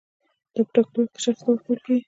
دا 0.53 0.61
په 0.65 0.69
ټاکلي 0.75 0.99
وخت 1.01 1.11
کې 1.13 1.19
شخص 1.25 1.39
ته 1.43 1.47
ورکول 1.51 1.79
کیږي. 1.85 1.99